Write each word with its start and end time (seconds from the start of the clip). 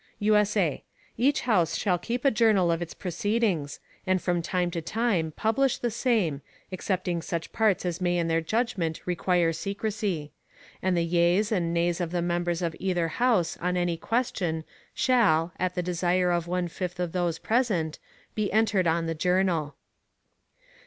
[USA] 0.17 0.83
Each 1.15 1.41
House 1.41 1.77
shall 1.77 1.99
keep 1.99 2.25
a 2.25 2.31
Journal 2.31 2.71
of 2.71 2.81
its 2.81 2.95
Proceedings, 2.95 3.79
and 4.07 4.19
from 4.19 4.41
time 4.41 4.71
to 4.71 4.81
time 4.81 5.31
publish 5.33 5.77
the 5.77 5.91
same, 5.91 6.41
excepting 6.71 7.21
such 7.21 7.51
Parts 7.53 7.85
as 7.85 8.01
may 8.01 8.17
in 8.17 8.27
their 8.27 8.41
Judgment 8.41 8.99
require 9.05 9.53
Secrecy; 9.53 10.31
and 10.81 10.97
the 10.97 11.05
Yeas 11.05 11.51
and 11.51 11.71
Nays 11.71 12.01
of 12.01 12.09
the 12.09 12.23
Members 12.23 12.63
of 12.63 12.75
either 12.79 13.09
House 13.09 13.57
on 13.57 13.77
any 13.77 13.95
question 13.95 14.63
shall, 14.95 15.53
at 15.59 15.75
the 15.75 15.83
Desire 15.83 16.31
of 16.31 16.47
one 16.47 16.67
fifth 16.67 16.99
of 16.99 17.11
those 17.11 17.37
Present, 17.37 17.99
be 18.33 18.51
entered 18.51 18.87
on 18.87 19.05
the 19.05 19.13
Journal. 19.13 19.75